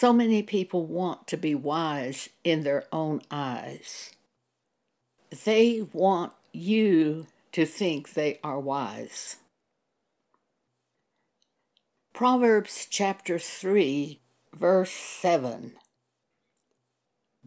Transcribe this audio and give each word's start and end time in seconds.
So 0.00 0.12
many 0.12 0.44
people 0.44 0.86
want 0.86 1.26
to 1.26 1.36
be 1.36 1.56
wise 1.56 2.28
in 2.44 2.62
their 2.62 2.84
own 2.92 3.20
eyes. 3.32 4.12
They 5.44 5.88
want 5.92 6.34
you 6.52 7.26
to 7.50 7.66
think 7.66 8.12
they 8.12 8.38
are 8.44 8.60
wise. 8.60 9.38
Proverbs 12.12 12.86
chapter 12.88 13.40
3, 13.40 14.20
verse 14.54 14.92
7 14.92 15.72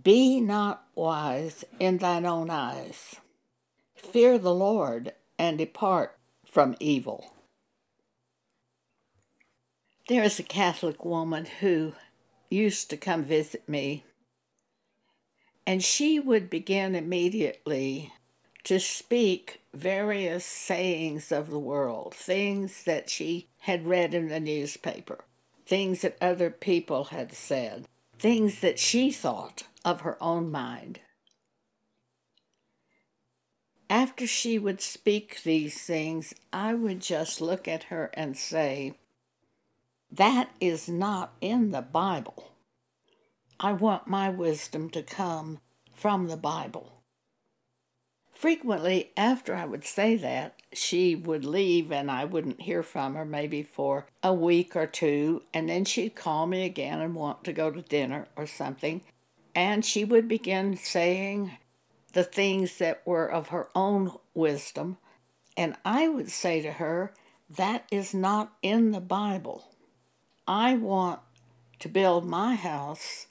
Be 0.03 0.41
not 0.41 0.83
wise 0.93 1.63
in 1.79 1.99
thine 1.99 2.25
own 2.25 2.49
eyes. 2.49 3.15
Fear 3.95 4.39
the 4.39 4.53
Lord 4.53 5.13
and 5.39 5.57
depart 5.57 6.17
from 6.45 6.75
evil. 6.81 7.31
There 10.09 10.23
is 10.23 10.37
a 10.37 10.43
Catholic 10.43 11.05
woman 11.05 11.45
who 11.45 11.93
used 12.51 12.89
to 12.89 12.97
come 12.97 13.23
visit 13.23 13.67
me, 13.67 14.03
and 15.65 15.83
she 15.83 16.19
would 16.19 16.49
begin 16.49 16.95
immediately 16.95 18.11
to 18.63 18.79
speak 18.79 19.61
various 19.73 20.45
sayings 20.45 21.31
of 21.31 21.49
the 21.49 21.59
world, 21.59 22.13
things 22.13 22.83
that 22.83 23.09
she 23.09 23.47
had 23.59 23.87
read 23.87 24.13
in 24.13 24.27
the 24.27 24.39
newspaper, 24.39 25.23
things 25.65 26.01
that 26.01 26.17
other 26.21 26.49
people 26.49 27.05
had 27.05 27.31
said, 27.31 27.87
things 28.19 28.59
that 28.59 28.77
she 28.77 29.11
thought 29.11 29.63
of 29.83 30.01
her 30.01 30.21
own 30.21 30.51
mind. 30.51 30.99
After 33.89 34.25
she 34.25 34.57
would 34.57 34.79
speak 34.79 35.43
these 35.43 35.81
things, 35.81 36.33
I 36.53 36.73
would 36.73 37.01
just 37.01 37.41
look 37.41 37.67
at 37.67 37.83
her 37.83 38.09
and 38.13 38.37
say, 38.37 38.93
That 40.11 40.49
is 40.59 40.89
not 40.89 41.33
in 41.39 41.71
the 41.71 41.81
Bible. 41.81 42.51
I 43.59 43.71
want 43.71 44.07
my 44.07 44.29
wisdom 44.29 44.89
to 44.89 45.03
come 45.03 45.59
from 45.93 46.27
the 46.27 46.35
Bible. 46.35 47.01
Frequently, 48.33 49.11
after 49.15 49.55
I 49.55 49.65
would 49.65 49.85
say 49.85 50.17
that, 50.17 50.55
she 50.73 51.15
would 51.15 51.45
leave 51.45 51.91
and 51.91 52.09
I 52.09 52.25
wouldn't 52.25 52.61
hear 52.61 52.81
from 52.83 53.15
her 53.15 53.23
maybe 53.23 53.63
for 53.63 54.07
a 54.23 54.33
week 54.33 54.75
or 54.75 54.87
two, 54.87 55.43
and 55.53 55.69
then 55.69 55.85
she'd 55.85 56.15
call 56.15 56.47
me 56.47 56.65
again 56.65 56.99
and 56.99 57.15
want 57.15 57.43
to 57.45 57.53
go 57.53 57.69
to 57.69 57.81
dinner 57.81 58.27
or 58.35 58.47
something, 58.47 59.01
and 59.53 59.85
she 59.85 60.03
would 60.03 60.27
begin 60.27 60.75
saying 60.75 61.51
the 62.13 62.23
things 62.23 62.79
that 62.79 63.01
were 63.05 63.31
of 63.31 63.49
her 63.49 63.69
own 63.75 64.11
wisdom, 64.33 64.97
and 65.55 65.75
I 65.85 66.09
would 66.09 66.31
say 66.31 66.61
to 66.61 66.71
her, 66.73 67.13
That 67.49 67.85
is 67.91 68.13
not 68.13 68.53
in 68.61 68.91
the 68.91 68.99
Bible. 68.99 69.70
I 70.53 70.73
want 70.73 71.21
to 71.79 71.87
build 71.87 72.25
my 72.25 72.55
house 72.55 73.27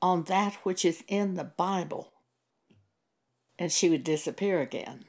on 0.00 0.22
that 0.22 0.54
which 0.62 0.86
is 0.86 1.04
in 1.06 1.34
the 1.34 1.44
Bible 1.44 2.14
and 3.58 3.70
she 3.70 3.90
would 3.90 4.02
disappear 4.02 4.62
again. 4.62 5.04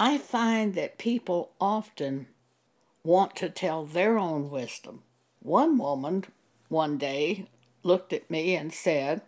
I 0.00 0.18
find 0.18 0.74
that 0.74 0.98
people 0.98 1.52
often 1.60 2.26
want 3.04 3.36
to 3.36 3.48
tell 3.48 3.84
their 3.84 4.18
own 4.18 4.50
wisdom. 4.50 5.04
One 5.38 5.78
woman 5.78 6.24
one 6.68 6.98
day 6.98 7.46
looked 7.84 8.12
at 8.12 8.28
me 8.28 8.56
and 8.56 8.74
said, 8.74 9.22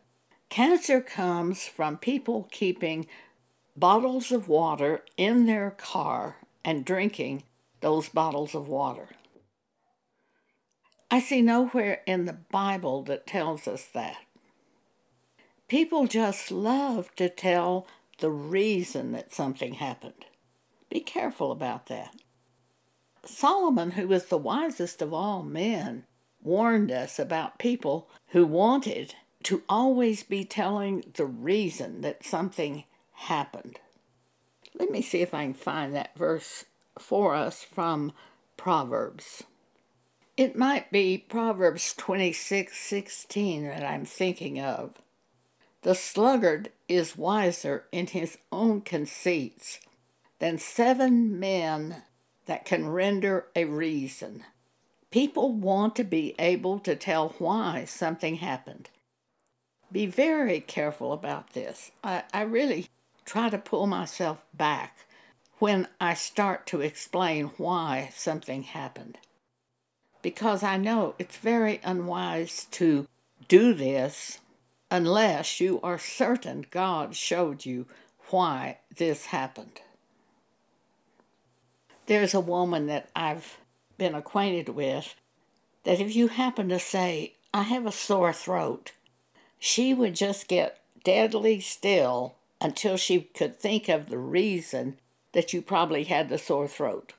Cancer 0.48 1.00
comes 1.00 1.68
from 1.68 1.96
people 1.96 2.48
keeping 2.50 3.06
bottles 3.76 4.32
of 4.32 4.48
water 4.48 5.04
in 5.16 5.46
their 5.46 5.70
car 5.70 6.38
and 6.64 6.84
drinking 6.84 7.44
those 7.82 8.08
bottles 8.08 8.52
of 8.56 8.66
water. 8.66 9.10
I 11.10 11.20
see 11.20 11.42
nowhere 11.42 12.02
in 12.06 12.24
the 12.24 12.32
Bible 12.32 13.02
that 13.04 13.26
tells 13.26 13.68
us 13.68 13.84
that. 13.94 14.16
People 15.68 16.06
just 16.06 16.50
love 16.50 17.14
to 17.16 17.28
tell 17.28 17.86
the 18.18 18.30
reason 18.30 19.12
that 19.12 19.32
something 19.32 19.74
happened. 19.74 20.26
Be 20.90 21.00
careful 21.00 21.50
about 21.50 21.86
that. 21.86 22.14
Solomon, 23.24 23.92
who 23.92 24.06
was 24.06 24.26
the 24.26 24.38
wisest 24.38 25.00
of 25.00 25.12
all 25.12 25.42
men, 25.42 26.04
warned 26.42 26.92
us 26.92 27.18
about 27.18 27.58
people 27.58 28.08
who 28.28 28.44
wanted 28.44 29.14
to 29.44 29.62
always 29.68 30.22
be 30.22 30.44
telling 30.44 31.04
the 31.16 31.26
reason 31.26 32.02
that 32.02 32.24
something 32.24 32.84
happened. 33.12 33.80
Let 34.78 34.90
me 34.90 35.02
see 35.02 35.20
if 35.20 35.32
I 35.32 35.44
can 35.44 35.54
find 35.54 35.94
that 35.94 36.16
verse 36.16 36.64
for 36.98 37.34
us 37.34 37.62
from 37.62 38.12
Proverbs. 38.56 39.44
It 40.36 40.56
might 40.56 40.90
be 40.90 41.16
Proverbs 41.16 41.94
26:16 41.94 43.68
that 43.68 43.84
I'm 43.84 44.04
thinking 44.04 44.58
of. 44.58 44.94
The 45.82 45.94
sluggard 45.94 46.72
is 46.88 47.16
wiser 47.16 47.86
in 47.92 48.08
his 48.08 48.38
own 48.50 48.80
conceits 48.80 49.78
than 50.40 50.58
seven 50.58 51.38
men 51.38 52.02
that 52.46 52.64
can 52.64 52.88
render 52.88 53.46
a 53.54 53.64
reason. 53.66 54.42
People 55.12 55.52
want 55.52 55.94
to 55.96 56.04
be 56.04 56.34
able 56.40 56.80
to 56.80 56.96
tell 56.96 57.28
why 57.38 57.84
something 57.84 58.36
happened. 58.36 58.90
Be 59.92 60.06
very 60.06 60.58
careful 60.58 61.12
about 61.12 61.52
this. 61.52 61.92
I, 62.02 62.24
I 62.32 62.42
really 62.42 62.88
try 63.24 63.50
to 63.50 63.58
pull 63.58 63.86
myself 63.86 64.44
back 64.52 65.06
when 65.60 65.86
I 66.00 66.14
start 66.14 66.66
to 66.66 66.80
explain 66.80 67.52
why 67.56 68.10
something 68.12 68.64
happened. 68.64 69.18
Because 70.24 70.62
I 70.62 70.78
know 70.78 71.14
it's 71.18 71.36
very 71.36 71.82
unwise 71.84 72.66
to 72.70 73.06
do 73.46 73.74
this 73.74 74.38
unless 74.90 75.60
you 75.60 75.78
are 75.82 75.98
certain 75.98 76.64
God 76.70 77.14
showed 77.14 77.66
you 77.66 77.84
why 78.30 78.78
this 78.96 79.26
happened. 79.26 79.82
There's 82.06 82.32
a 82.32 82.40
woman 82.40 82.86
that 82.86 83.10
I've 83.14 83.58
been 83.98 84.14
acquainted 84.14 84.70
with 84.70 85.14
that 85.82 86.00
if 86.00 86.16
you 86.16 86.28
happen 86.28 86.70
to 86.70 86.78
say, 86.78 87.34
I 87.52 87.64
have 87.64 87.84
a 87.84 87.92
sore 87.92 88.32
throat, 88.32 88.92
she 89.58 89.92
would 89.92 90.14
just 90.14 90.48
get 90.48 90.80
deadly 91.04 91.60
still 91.60 92.36
until 92.62 92.96
she 92.96 93.20
could 93.20 93.60
think 93.60 93.90
of 93.90 94.08
the 94.08 94.16
reason 94.16 94.96
that 95.32 95.52
you 95.52 95.60
probably 95.60 96.04
had 96.04 96.30
the 96.30 96.38
sore 96.38 96.66
throat. 96.66 97.12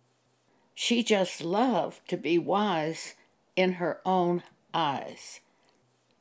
She 0.76 1.04
just 1.04 1.42
loved 1.42 2.08
to 2.10 2.18
be 2.18 2.38
wise 2.38 3.16
in 3.56 3.74
her 3.74 4.02
own 4.06 4.44
eyes. 4.74 5.40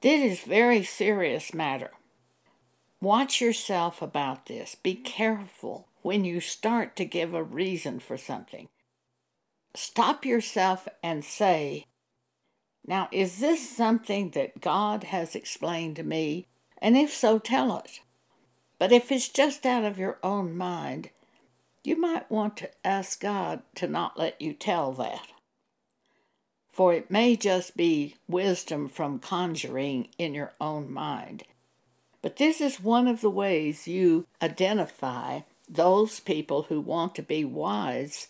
This 0.00 0.32
is 0.32 0.46
very 0.46 0.84
serious 0.84 1.52
matter. 1.52 1.90
Watch 3.00 3.40
yourself 3.40 4.00
about 4.00 4.46
this. 4.46 4.76
Be 4.76 4.94
careful 4.94 5.88
when 6.02 6.24
you 6.24 6.40
start 6.40 6.94
to 6.96 7.04
give 7.04 7.34
a 7.34 7.42
reason 7.42 7.98
for 7.98 8.16
something. 8.16 8.68
Stop 9.74 10.24
yourself 10.24 10.86
and 11.02 11.24
say, 11.24 11.86
Now, 12.86 13.08
is 13.10 13.38
this 13.38 13.68
something 13.68 14.30
that 14.30 14.60
God 14.60 15.04
has 15.04 15.34
explained 15.34 15.96
to 15.96 16.04
me? 16.04 16.46
And 16.78 16.96
if 16.96 17.12
so, 17.12 17.38
tell 17.38 17.76
it. 17.78 18.00
But 18.78 18.92
if 18.92 19.10
it's 19.10 19.28
just 19.28 19.66
out 19.66 19.84
of 19.84 19.98
your 19.98 20.18
own 20.22 20.56
mind, 20.56 21.10
you 21.84 22.00
might 22.00 22.30
want 22.30 22.56
to 22.56 22.70
ask 22.84 23.20
God 23.20 23.62
to 23.76 23.86
not 23.86 24.18
let 24.18 24.40
you 24.40 24.52
tell 24.52 24.92
that 24.94 25.28
for 26.74 26.92
it 26.92 27.08
may 27.08 27.36
just 27.36 27.76
be 27.76 28.16
wisdom 28.26 28.88
from 28.88 29.20
conjuring 29.20 30.08
in 30.18 30.34
your 30.34 30.52
own 30.60 30.92
mind. 30.92 31.44
But 32.20 32.36
this 32.36 32.60
is 32.60 32.80
one 32.80 33.06
of 33.06 33.20
the 33.20 33.30
ways 33.30 33.86
you 33.86 34.26
identify 34.42 35.42
those 35.68 36.18
people 36.18 36.62
who 36.62 36.80
want 36.80 37.14
to 37.14 37.22
be 37.22 37.44
wise 37.44 38.26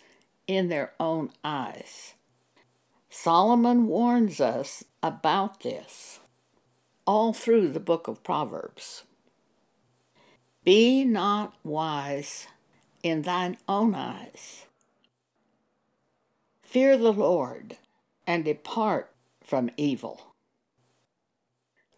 in 0.46 0.68
their 0.68 0.92
own 1.00 1.30
eyes. 1.42 2.12
Solomon 3.08 3.86
warns 3.86 4.42
us 4.42 4.84
about 5.02 5.60
this 5.60 6.20
all 7.06 7.32
through 7.32 7.68
the 7.68 7.80
book 7.80 8.08
of 8.08 8.22
Proverbs. 8.22 9.04
Be 10.64 11.02
not 11.02 11.54
wise 11.64 12.46
in 13.04 13.22
thine 13.22 13.58
own 13.68 13.94
eyes. 13.94 14.64
Fear 16.62 16.96
the 16.96 17.12
Lord 17.12 17.76
and 18.26 18.44
depart 18.44 19.12
from 19.44 19.70
evil. 19.76 20.34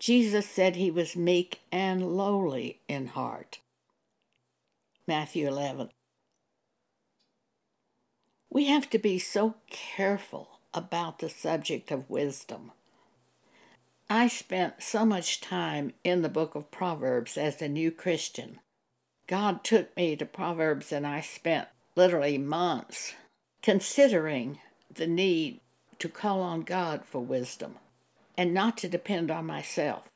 Jesus 0.00 0.47
said 0.47 0.76
he 0.76 0.91
was 0.91 1.17
meek 1.17 1.61
and 1.70 2.17
lowly 2.17 2.81
in 2.88 3.06
heart. 3.06 3.61
Matthew 5.06 5.47
11. 5.47 5.91
We 8.50 8.67
have 8.67 8.91
to 8.91 8.99
be 8.99 9.19
so 9.20 9.55
careful 9.70 10.58
about 10.75 11.20
the 11.20 11.31
subject 11.31 11.93
of 11.93 12.11
wisdom. 12.11 12.73
I 14.11 14.26
spent 14.26 14.82
so 14.82 15.05
much 15.05 15.41
time 15.41 15.93
in 16.03 16.23
the 16.23 16.29
book 16.29 16.55
of 16.56 16.70
Proverbs 16.70 17.38
as 17.38 17.62
a 17.62 17.69
new 17.69 17.93
Christian. 17.93 18.58
God 19.26 19.64
took 19.64 19.96
me 19.96 20.17
to 20.17 20.26
Proverbs 20.26 20.93
and 20.93 21.06
I 21.06 21.20
spent 21.20 21.69
literally 21.96 22.38
months 22.38 23.14
considering 23.62 24.61
the 24.93 25.06
need 25.06 25.61
to 25.99 26.08
call 26.08 26.40
on 26.40 26.62
God 26.62 27.02
for 27.05 27.20
wisdom. 27.20 27.76
and 28.37 28.52
not 28.52 28.76
to 28.78 28.88
depend 28.88 29.31
on 29.31 29.46
myself. 29.46 30.08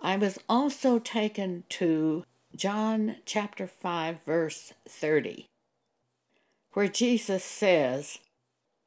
I 0.00 0.16
was 0.16 0.38
also 0.48 0.98
taken 0.98 1.64
to 1.70 2.24
John 2.54 3.16
chapter 3.24 3.66
5, 3.66 4.22
verse 4.24 4.72
30, 4.88 5.46
where 6.72 6.88
Jesus 6.88 7.44
says, 7.44 8.18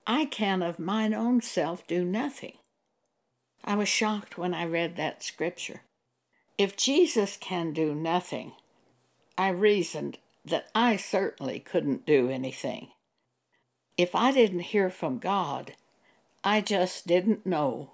I 0.05 0.25
can 0.25 0.61
of 0.61 0.79
mine 0.79 1.13
own 1.13 1.41
self 1.41 1.85
do 1.87 2.03
nothing. 2.03 2.53
I 3.63 3.75
was 3.75 3.89
shocked 3.89 4.37
when 4.37 4.53
I 4.53 4.65
read 4.65 4.95
that 4.95 5.23
scripture. 5.23 5.81
If 6.57 6.75
Jesus 6.75 7.37
can 7.37 7.73
do 7.73 7.93
nothing, 7.93 8.53
I 9.39 9.47
reasoned 9.47 10.17
that 10.43 10.69
I 10.75 10.97
certainly 10.97 11.61
couldn't 11.61 12.05
do 12.05 12.29
anything. 12.29 12.89
If 13.95 14.13
I 14.13 14.33
didn't 14.33 14.71
hear 14.75 14.89
from 14.89 15.17
God, 15.17 15.75
I 16.43 16.59
just 16.59 17.07
didn't 17.07 17.45
know. 17.45 17.91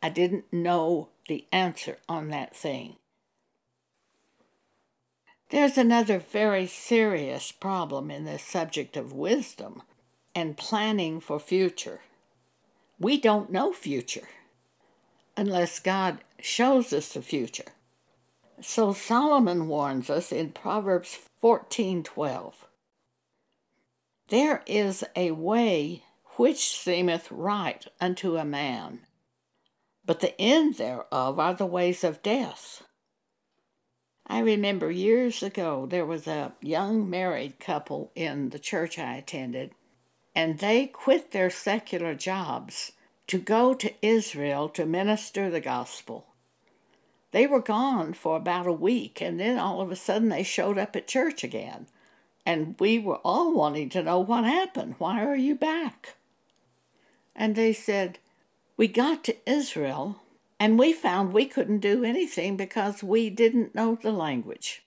I 0.00 0.08
didn't 0.08 0.52
know 0.52 1.08
the 1.26 1.46
answer 1.50 1.98
on 2.08 2.28
that 2.28 2.54
thing. 2.54 2.94
There's 5.50 5.76
another 5.76 6.20
very 6.20 6.68
serious 6.68 7.50
problem 7.50 8.08
in 8.08 8.24
this 8.24 8.44
subject 8.44 8.96
of 8.96 9.12
wisdom 9.12 9.82
and 10.32 10.56
planning 10.56 11.18
for 11.18 11.40
future. 11.40 12.02
We 13.00 13.20
don't 13.20 13.50
know 13.50 13.72
future 13.72 14.28
unless 15.36 15.80
God 15.80 16.18
shows 16.40 16.92
us 16.92 17.08
the 17.08 17.20
future. 17.20 17.72
So 18.62 18.94
Solomon 18.94 19.68
warns 19.68 20.08
us 20.08 20.32
in 20.32 20.52
Proverbs 20.52 21.18
14:12. 21.42 22.54
There 24.28 24.62
is 24.66 25.04
a 25.14 25.32
way 25.32 26.04
which 26.36 26.74
seemeth 26.74 27.30
right 27.30 27.86
unto 28.00 28.36
a 28.36 28.46
man, 28.46 29.06
but 30.06 30.20
the 30.20 30.40
end 30.40 30.76
thereof 30.76 31.38
are 31.38 31.52
the 31.52 31.66
ways 31.66 32.02
of 32.02 32.22
death. 32.22 32.82
I 34.26 34.38
remember 34.38 34.90
years 34.90 35.42
ago 35.42 35.84
there 35.84 36.06
was 36.06 36.26
a 36.26 36.54
young 36.62 37.08
married 37.10 37.60
couple 37.60 38.10
in 38.14 38.48
the 38.48 38.58
church 38.58 38.98
I 38.98 39.16
attended, 39.16 39.74
and 40.34 40.58
they 40.58 40.86
quit 40.86 41.30
their 41.30 41.50
secular 41.50 42.14
jobs 42.14 42.92
to 43.26 43.38
go 43.38 43.74
to 43.74 43.94
Israel 44.00 44.70
to 44.70 44.86
minister 44.86 45.50
the 45.50 45.60
gospel. 45.60 46.26
They 47.32 47.46
were 47.46 47.60
gone 47.60 48.14
for 48.14 48.36
about 48.36 48.66
a 48.66 48.72
week, 48.72 49.20
and 49.20 49.38
then 49.38 49.58
all 49.58 49.80
of 49.80 49.90
a 49.90 49.96
sudden 49.96 50.28
they 50.28 50.42
showed 50.42 50.78
up 50.78 50.96
at 50.96 51.08
church 51.08 51.44
again. 51.44 51.86
And 52.44 52.76
we 52.78 52.98
were 52.98 53.16
all 53.24 53.52
wanting 53.52 53.88
to 53.90 54.02
know 54.02 54.20
what 54.20 54.44
happened. 54.44 54.94
Why 54.98 55.24
are 55.24 55.36
you 55.36 55.54
back? 55.56 56.14
And 57.34 57.56
they 57.56 57.72
said, 57.72 58.18
We 58.76 58.88
got 58.88 59.24
to 59.24 59.36
Israel 59.50 60.20
and 60.58 60.78
we 60.78 60.92
found 60.92 61.32
we 61.32 61.46
couldn't 61.46 61.80
do 61.80 62.04
anything 62.04 62.56
because 62.56 63.02
we 63.02 63.28
didn't 63.28 63.74
know 63.74 63.98
the 64.00 64.12
language. 64.12 64.82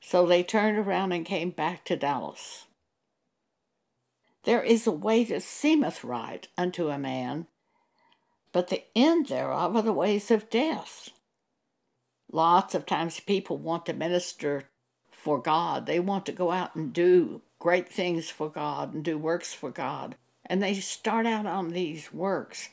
So 0.00 0.26
they 0.26 0.42
turned 0.42 0.78
around 0.78 1.12
and 1.12 1.26
came 1.26 1.50
back 1.50 1.84
to 1.86 1.96
Dallas. 1.96 2.66
There 4.44 4.62
is 4.62 4.86
a 4.86 4.92
way 4.92 5.24
that 5.24 5.42
seemeth 5.42 6.04
right 6.04 6.46
unto 6.56 6.88
a 6.88 6.98
man, 6.98 7.46
but 8.52 8.68
the 8.68 8.82
end 8.96 9.26
thereof 9.28 9.76
are 9.76 9.82
the 9.82 9.92
ways 9.92 10.30
of 10.30 10.50
death. 10.50 11.10
Lots 12.32 12.74
of 12.74 12.86
times 12.86 13.20
people 13.20 13.56
want 13.56 13.86
to 13.86 13.92
minister 13.92 14.64
for 15.10 15.40
God. 15.40 15.86
They 15.86 16.00
want 16.00 16.26
to 16.26 16.32
go 16.32 16.50
out 16.50 16.74
and 16.74 16.92
do 16.92 17.42
great 17.58 17.92
things 17.92 18.30
for 18.30 18.48
God 18.48 18.94
and 18.94 19.04
do 19.04 19.18
works 19.18 19.52
for 19.52 19.70
God. 19.70 20.16
And 20.46 20.62
they 20.62 20.74
start 20.74 21.26
out 21.26 21.46
on 21.46 21.70
these 21.70 22.12
works 22.12 22.70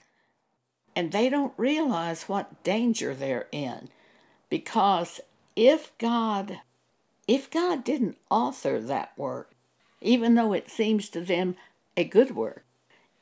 and 0.96 1.12
they 1.12 1.30
don't 1.30 1.54
realize 1.58 2.24
what 2.24 2.64
danger 2.64 3.14
they're 3.14 3.48
in. 3.52 3.90
Because 4.50 5.20
if 5.56 5.96
God 5.98 6.60
if 7.28 7.52
God 7.52 7.84
didn't 7.84 8.18
author 8.32 8.80
that 8.80 9.12
work, 9.18 9.52
even 10.02 10.36
though 10.36 10.54
it 10.54 10.70
seems 10.70 11.10
to 11.10 11.20
them 11.20 11.56
a 11.98 12.06
good 12.06 12.36
work, 12.36 12.64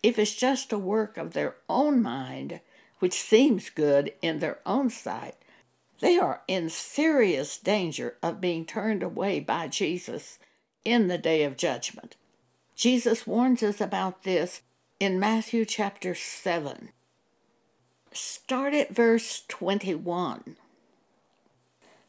if 0.06 0.20
it's 0.20 0.36
just 0.36 0.72
a 0.72 0.78
work 0.78 1.18
of 1.18 1.34
their 1.34 1.56
own 1.68 2.00
mind, 2.00 2.62
which 3.00 3.20
seems 3.20 3.72
good 3.72 4.14
in 4.22 4.38
their 4.38 4.60
own 4.64 4.88
sight, 4.88 5.34
they 6.00 6.16
are 6.20 6.44
in 6.48 6.70
serious 6.70 7.58
danger 7.58 8.16
of 8.22 8.40
being 8.40 8.68
turned 8.68 9.02
away 9.02 9.40
by 9.40 9.68
Jesus 9.68 10.38
in 10.84 11.08
the 11.08 11.18
day 11.18 11.44
of 11.44 11.58
judgment. 11.58 12.16
Jesus 12.76 13.26
warns 13.26 13.64
us 13.64 13.82
about 13.82 14.22
this 14.22 14.62
in 15.00 15.20
Matthew 15.20 15.66
chapter 15.66 16.14
7. 16.14 16.90
Start 18.12 18.76
at 18.76 18.96
verse 18.96 19.42
21. 19.48 20.56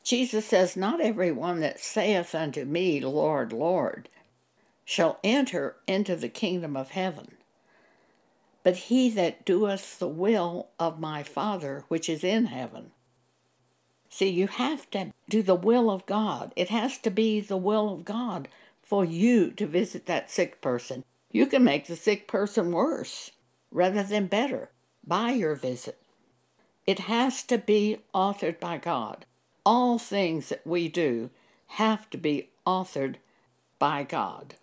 Jesus 0.05 0.45
says, 0.45 0.77
Not 0.77 1.01
every 1.01 1.33
one 1.33 1.61
that 1.61 1.81
saith 1.81 2.35
unto 2.35 2.67
me, 2.67 3.01
Lord, 3.01 3.55
Lord, 3.55 4.11
shall 4.85 5.19
enter 5.25 5.77
into 5.87 6.15
the 6.15 6.29
kingdom 6.29 6.77
of 6.77 6.91
heaven, 6.91 7.36
but 8.67 8.89
he 8.91 9.09
that 9.09 9.45
doeth 9.45 10.01
the 10.01 10.09
will 10.09 10.71
of 10.77 10.99
my 10.99 11.23
Father 11.23 11.85
which 11.87 12.09
is 12.09 12.25
in 12.25 12.47
heaven. 12.47 12.91
See, 14.09 14.29
you 14.29 14.49
have 14.49 14.91
to 14.91 15.13
do 15.29 15.41
the 15.41 15.55
will 15.55 15.89
of 15.89 16.05
God. 16.05 16.53
It 16.57 16.69
has 16.71 16.99
to 16.99 17.11
be 17.11 17.39
the 17.39 17.57
will 17.57 17.95
of 17.95 18.05
God 18.05 18.49
for 18.83 19.05
you 19.05 19.53
to 19.53 19.69
visit 19.69 20.07
that 20.07 20.33
sick 20.33 20.61
person. 20.61 21.05
You 21.31 21.47
can 21.47 21.63
make 21.63 21.87
the 21.87 21.95
sick 21.95 22.27
person 22.27 22.73
worse 22.73 23.31
rather 23.71 24.03
than 24.03 24.27
better 24.27 24.71
by 25.07 25.31
your 25.31 25.55
visit. 25.55 26.03
It 26.89 26.99
has 26.99 27.45
to 27.45 27.59
be 27.59 27.99
authored 28.13 28.59
by 28.59 28.79
God. 28.79 29.27
All 29.65 29.97
things 29.97 30.49
that 30.49 30.67
we 30.67 30.89
do 30.89 31.31
have 31.69 32.11
to 32.11 32.19
be 32.19 32.49
authored 32.67 33.19
by 33.79 34.03
God. 34.03 34.57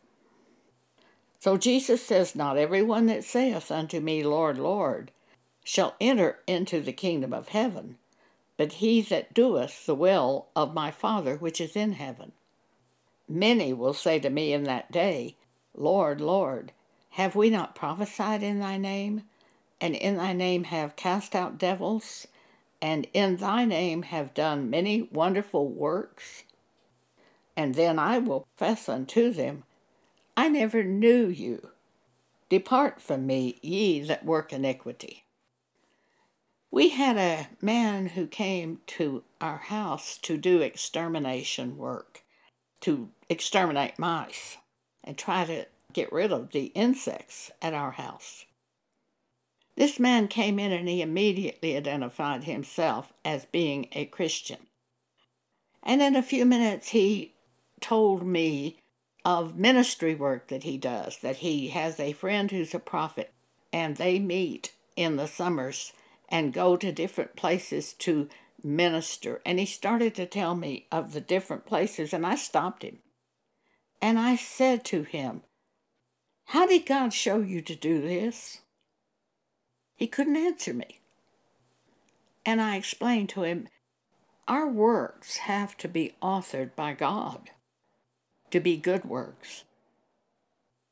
So 1.44 1.58
Jesus 1.58 2.02
says, 2.02 2.38
Not 2.38 2.56
everyone 2.56 3.08
that 3.08 3.26
saith 3.26 3.70
unto 3.70 4.00
me, 4.00 4.24
Lord, 4.24 4.58
Lord, 4.58 5.12
shall 5.62 5.94
enter 6.00 6.40
into 6.48 6.80
the 6.80 6.94
kingdom 6.94 7.34
of 7.34 7.50
heaven, 7.50 7.98
but 8.56 8.76
he 8.76 9.02
that 9.02 9.34
doeth 9.34 9.86
the 9.86 9.94
will 9.94 10.48
of 10.56 10.74
my 10.74 10.90
Father 10.90 11.36
which 11.36 11.60
is 11.60 11.76
in 11.76 11.92
heaven. 11.94 12.32
Many 13.28 13.74
will 13.74 13.94
say 13.94 14.20
to 14.20 14.30
me 14.30 14.54
in 14.54 14.64
that 14.64 14.90
day, 14.90 15.36
Lord, 15.76 16.22
Lord, 16.22 16.72
have 17.10 17.36
we 17.36 17.50
not 17.50 17.76
prophesied 17.76 18.42
in 18.42 18.60
thy 18.60 18.78
name, 18.78 19.24
and 19.82 19.98
in 19.98 20.16
thy 20.16 20.32
name 20.32 20.64
have 20.64 20.96
cast 20.96 21.36
out 21.36 21.58
devils, 21.58 22.26
and 22.82 23.06
in 23.14 23.36
thy 23.36 23.66
name 23.66 24.04
have 24.04 24.34
done 24.34 24.70
many 24.70 25.10
wonderful 25.12 25.68
works? 25.68 26.46
And 27.58 27.76
then 27.76 28.00
I 28.00 28.18
will 28.20 28.48
profess 28.56 28.88
unto 28.88 29.30
them, 29.34 29.66
I 30.36 30.50
never 30.50 30.84
knew 30.84 31.28
you. 31.28 31.70
Depart 32.50 33.02
from 33.02 33.26
me, 33.26 33.60
ye 33.62 34.02
that 34.02 34.26
work 34.26 34.54
iniquity. 34.54 35.24
We 36.72 36.90
had 36.90 37.18
a 37.18 37.50
man 37.62 38.08
who 38.08 38.26
came 38.26 38.82
to 38.88 39.24
our 39.40 39.58
house 39.58 40.18
to 40.20 40.38
do 40.38 40.62
extermination 40.62 41.78
work, 41.78 42.24
to 42.82 43.10
exterminate 43.30 44.00
mice 44.00 44.58
and 45.04 45.18
try 45.18 45.46
to 45.46 45.68
get 45.94 46.12
rid 46.12 46.32
of 46.32 46.52
the 46.52 46.66
insects 46.74 47.52
at 47.62 47.74
our 47.74 47.92
house. 47.92 48.46
This 49.76 50.00
man 50.00 50.28
came 50.28 50.60
in 50.60 50.72
and 50.72 50.88
he 50.88 51.02
immediately 51.02 51.76
identified 51.76 52.44
himself 52.44 53.14
as 53.24 53.46
being 53.46 53.88
a 53.92 54.06
Christian. 54.06 54.68
And 55.82 56.02
in 56.02 56.16
a 56.16 56.24
few 56.24 56.46
minutes, 56.46 56.90
he 56.90 57.34
told 57.82 58.26
me 58.26 58.83
of 59.26 59.58
ministry 59.58 60.14
work 60.14 60.48
that 60.50 60.64
he 60.64 60.78
does, 60.78 61.18
that 61.20 61.38
he 61.38 61.70
has 61.70 62.00
a 62.00 62.14
friend 62.14 62.52
who's 62.52 62.74
a 62.74 62.80
prophet, 62.80 63.32
and 63.72 63.96
they 63.96 64.20
meet 64.20 64.74
in 64.96 65.16
the 65.16 65.28
summers 65.28 65.94
and 66.30 66.54
go 66.54 66.76
to 66.76 66.92
different 66.92 67.36
places 67.36 67.94
to 67.94 68.28
minister. 68.64 69.42
And 69.46 69.60
he 69.60 69.66
started 69.66 70.16
to 70.16 70.26
tell 70.26 70.56
me 70.56 70.88
of 70.92 71.14
the 71.14 71.22
different 71.22 71.66
places, 71.66 72.14
and 72.14 72.26
I 72.26 72.36
stopped 72.36 72.84
him. 72.84 73.00
And 74.02 74.20
I 74.20 74.36
said 74.36 74.84
to 74.86 75.04
him, 75.04 75.44
How 76.46 76.68
did 76.68 76.86
God 76.86 77.14
show 77.14 77.40
you 77.40 77.62
to 77.62 77.76
do 77.76 78.02
this? 78.02 78.60
He 79.96 80.08
couldn't 80.08 80.36
answer 80.36 80.74
me. 80.74 81.00
And 82.46 82.62
I 82.62 82.76
explained 82.76 83.30
to 83.30 83.44
him, 83.44 83.70
Our 84.48 84.68
works 84.68 85.38
have 85.38 85.78
to 85.78 85.88
be 85.88 86.16
authored 86.22 86.76
by 86.76 86.94
God 86.94 87.52
to 88.54 88.60
be 88.60 88.78
good 88.78 89.04
works. 89.04 89.66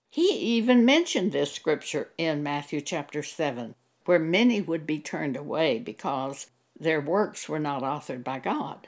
He 0.09 0.57
even 0.57 0.83
mentioned 0.83 1.31
this 1.31 1.53
scripture 1.53 2.09
in 2.17 2.43
Matthew 2.43 2.81
chapter 2.81 3.23
7, 3.23 3.75
where 4.05 4.19
many 4.19 4.59
would 4.59 4.85
be 4.85 4.99
turned 4.99 5.37
away 5.37 5.79
because 5.79 6.47
their 6.77 6.99
works 6.99 7.47
were 7.47 7.59
not 7.59 7.83
authored 7.83 8.23
by 8.23 8.39
God. 8.39 8.87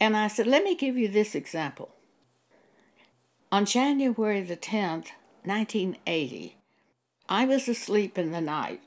And 0.00 0.16
I 0.16 0.28
said, 0.28 0.46
let 0.46 0.64
me 0.64 0.74
give 0.74 0.96
you 0.96 1.08
this 1.08 1.34
example. 1.34 1.90
On 3.50 3.66
January 3.66 4.40
the 4.40 4.56
10th, 4.56 5.08
1980, 5.44 6.56
I 7.28 7.44
was 7.44 7.68
asleep 7.68 8.16
in 8.16 8.32
the 8.32 8.40
night 8.40 8.80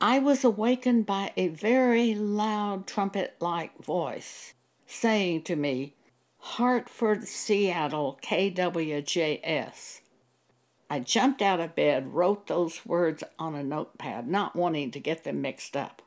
I 0.00 0.20
was 0.20 0.44
awakened 0.44 1.06
by 1.06 1.32
a 1.36 1.48
very 1.48 2.14
loud 2.14 2.86
trumpet 2.86 3.34
like 3.40 3.82
voice 3.82 4.54
saying 4.86 5.42
to 5.42 5.56
me, 5.56 5.96
Hartford, 6.38 7.26
Seattle, 7.26 8.18
KWJS. 8.22 10.00
I 10.90 11.00
jumped 11.00 11.42
out 11.42 11.60
of 11.60 11.74
bed, 11.74 12.14
wrote 12.14 12.46
those 12.46 12.86
words 12.86 13.22
on 13.38 13.54
a 13.54 13.62
notepad, 13.62 14.26
not 14.26 14.56
wanting 14.56 14.90
to 14.92 15.00
get 15.00 15.24
them 15.24 15.42
mixed 15.42 15.76
up. 15.76 16.00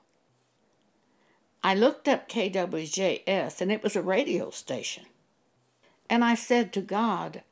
I 1.63 1.75
looked 1.75 2.07
up 2.07 2.27
KWJS 2.27 3.61
and 3.61 3.71
it 3.71 3.83
was 3.83 3.95
a 3.95 4.01
radio 4.01 4.50
station. 4.50 5.05
And 6.09 6.23
I 6.23 6.33
said 6.33 6.73
to 6.73 6.81
God, 6.81 7.43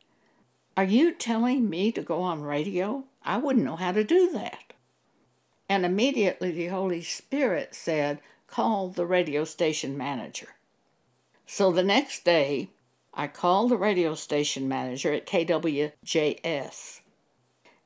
Are 0.75 0.83
you 0.83 1.13
telling 1.13 1.69
me 1.69 1.91
to 1.91 2.01
go 2.01 2.21
on 2.21 2.41
radio? 2.41 3.03
I 3.23 3.37
wouldn't 3.37 3.65
know 3.65 3.75
how 3.75 3.91
to 3.91 4.03
do 4.03 4.31
that. 4.31 4.73
And 5.67 5.85
immediately 5.85 6.51
the 6.51 6.67
Holy 6.67 7.03
Spirit 7.03 7.75
said, 7.75 8.19
Call 8.47 8.89
the 8.89 9.05
radio 9.05 9.43
station 9.43 9.95
manager. 9.95 10.55
So 11.51 11.71
the 11.71 11.81
next 11.81 12.25
day, 12.25 12.69
I 13.11 13.25
called 13.25 13.71
the 13.71 13.77
radio 13.77 14.13
station 14.13 14.67
manager 14.67 15.11
at 15.11 15.25
KWJS 15.25 17.01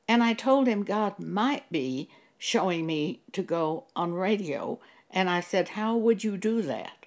and 0.06 0.22
I 0.22 0.34
told 0.34 0.68
him 0.68 0.84
God 0.84 1.18
might 1.18 1.72
be 1.72 2.10
showing 2.38 2.86
me 2.86 3.22
to 3.32 3.42
go 3.42 3.86
on 3.96 4.16
radio. 4.16 4.82
And 5.10 5.30
I 5.30 5.40
said, 5.40 5.70
How 5.70 5.96
would 5.96 6.26
you 6.26 6.36
do 6.36 6.62
that? 6.64 7.06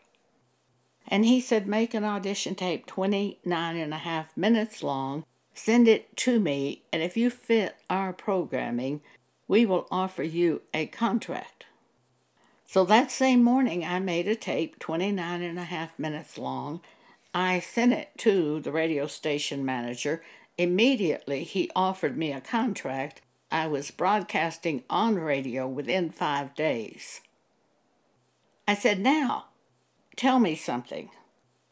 And 1.06 1.26
he 1.26 1.42
said, 1.42 1.66
Make 1.66 1.92
an 1.92 2.04
audition 2.04 2.54
tape 2.54 2.86
29 2.86 3.76
and 3.76 3.92
a 3.92 3.98
half 3.98 4.34
minutes 4.34 4.82
long, 4.82 5.26
send 5.52 5.86
it 5.86 6.16
to 6.16 6.40
me, 6.40 6.84
and 6.90 7.02
if 7.02 7.18
you 7.18 7.28
fit 7.28 7.76
our 7.90 8.14
programming, 8.14 9.02
we 9.46 9.66
will 9.66 9.86
offer 9.90 10.22
you 10.22 10.62
a 10.72 10.86
contract. 10.86 11.66
So 12.68 12.84
that 12.84 13.12
same 13.12 13.44
morning, 13.44 13.84
I 13.84 14.00
made 14.00 14.26
a 14.26 14.34
tape 14.34 14.80
29 14.80 15.40
and 15.40 15.58
a 15.58 15.64
half 15.64 15.96
minutes 16.00 16.36
long. 16.36 16.80
I 17.32 17.60
sent 17.60 17.92
it 17.92 18.10
to 18.18 18.58
the 18.58 18.72
radio 18.72 19.06
station 19.06 19.64
manager. 19.64 20.22
Immediately, 20.58 21.44
he 21.44 21.70
offered 21.76 22.18
me 22.18 22.32
a 22.32 22.40
contract. 22.40 23.22
I 23.52 23.68
was 23.68 23.92
broadcasting 23.92 24.82
on 24.90 25.14
radio 25.14 25.68
within 25.68 26.10
five 26.10 26.56
days. 26.56 27.20
I 28.66 28.74
said, 28.74 28.98
Now, 28.98 29.46
tell 30.16 30.40
me 30.40 30.56
something. 30.56 31.10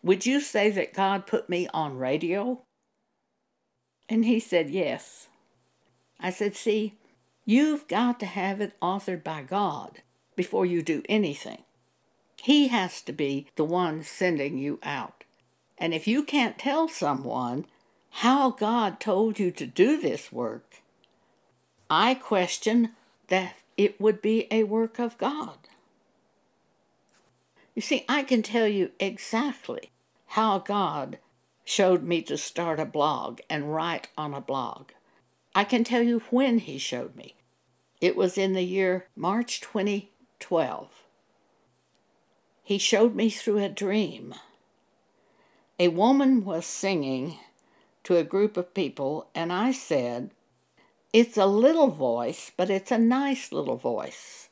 Would 0.04 0.26
you 0.26 0.40
say 0.40 0.70
that 0.70 0.94
God 0.94 1.26
put 1.26 1.48
me 1.48 1.66
on 1.74 1.98
radio? 1.98 2.62
And 4.08 4.24
he 4.24 4.38
said, 4.38 4.70
Yes. 4.70 5.26
I 6.20 6.30
said, 6.30 6.54
See, 6.54 6.94
you've 7.44 7.88
got 7.88 8.20
to 8.20 8.26
have 8.26 8.60
it 8.60 8.78
authored 8.80 9.24
by 9.24 9.42
God 9.42 10.02
before 10.36 10.66
you 10.66 10.82
do 10.82 11.02
anything. 11.08 11.62
He 12.42 12.68
has 12.68 13.00
to 13.02 13.12
be 13.12 13.46
the 13.56 13.64
one 13.64 14.02
sending 14.02 14.58
you 14.58 14.78
out. 14.82 15.24
And 15.78 15.94
if 15.94 16.06
you 16.06 16.22
can't 16.22 16.58
tell 16.58 16.88
someone 16.88 17.66
how 18.10 18.50
God 18.50 19.00
told 19.00 19.38
you 19.38 19.50
to 19.52 19.66
do 19.66 20.00
this 20.00 20.30
work, 20.30 20.82
I 21.90 22.14
question 22.14 22.90
that 23.28 23.56
it 23.76 24.00
would 24.00 24.22
be 24.22 24.46
a 24.50 24.64
work 24.64 24.98
of 24.98 25.18
God. 25.18 25.58
You 27.74 27.82
see, 27.82 28.04
I 28.08 28.22
can 28.22 28.42
tell 28.42 28.68
you 28.68 28.92
exactly 29.00 29.90
how 30.28 30.58
God 30.60 31.18
showed 31.64 32.02
me 32.04 32.22
to 32.22 32.36
start 32.36 32.78
a 32.78 32.84
blog 32.84 33.40
and 33.50 33.74
write 33.74 34.08
on 34.16 34.34
a 34.34 34.40
blog. 34.40 34.90
I 35.54 35.64
can 35.64 35.82
tell 35.82 36.02
you 36.02 36.20
when 36.30 36.58
He 36.58 36.78
showed 36.78 37.16
me. 37.16 37.34
It 38.00 38.16
was 38.16 38.36
in 38.38 38.52
the 38.52 38.62
year 38.62 39.06
March 39.16 39.60
20, 39.60 40.10
12. 40.40 40.88
He 42.62 42.78
showed 42.78 43.14
me 43.14 43.28
through 43.28 43.58
a 43.58 43.68
dream. 43.68 44.34
A 45.78 45.88
woman 45.88 46.44
was 46.44 46.64
singing 46.64 47.38
to 48.04 48.16
a 48.16 48.24
group 48.24 48.56
of 48.56 48.74
people, 48.74 49.28
and 49.34 49.52
I 49.52 49.72
said, 49.72 50.30
It's 51.12 51.36
a 51.36 51.46
little 51.46 51.88
voice, 51.88 52.50
but 52.56 52.70
it's 52.70 52.90
a 52.90 52.98
nice 52.98 53.52
little 53.52 53.76
voice. 53.76 54.48